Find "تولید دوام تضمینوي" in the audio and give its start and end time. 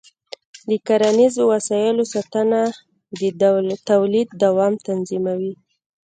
3.89-5.53